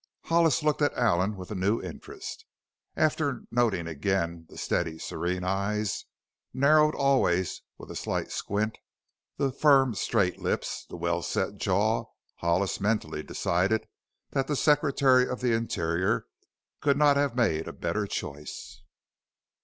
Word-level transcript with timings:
Hollis 0.23 0.63
looked 0.63 0.81
at 0.81 0.95
Allen 0.95 1.35
with 1.35 1.51
a 1.51 1.53
new 1.53 1.79
interest. 1.79 2.45
After 2.95 3.43
noting 3.51 3.85
again 3.85 4.47
the 4.49 4.57
steady, 4.57 4.97
serene 4.97 5.43
eyes, 5.43 6.05
narrowed 6.55 6.95
always 6.95 7.61
with 7.77 7.91
a 7.91 7.95
slight 7.95 8.31
squint; 8.31 8.79
the 9.37 9.51
firm 9.51 9.93
straight 9.93 10.39
lips, 10.39 10.87
the 10.89 10.97
well 10.97 11.21
set 11.21 11.57
jaws, 11.57 12.07
Hollis 12.37 12.79
mentally 12.79 13.21
decided 13.21 13.87
that 14.31 14.47
the 14.47 14.55
Secretary 14.55 15.27
of 15.29 15.39
the 15.41 15.53
Interior 15.53 16.25
could 16.81 16.97
not 16.97 17.15
have 17.15 17.35
made 17.35 17.67
a 17.67 17.71
better 17.71 18.07
choice. 18.07 18.81